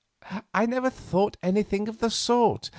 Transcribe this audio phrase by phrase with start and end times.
[0.51, 2.69] "I never thought anything of the sort.